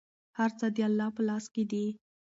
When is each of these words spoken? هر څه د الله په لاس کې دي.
هر 0.37 0.49
څه 0.59 0.65
د 0.75 0.77
الله 0.87 1.07
په 1.15 1.21
لاس 1.27 1.45
کې 1.53 1.63
دي. 1.71 1.87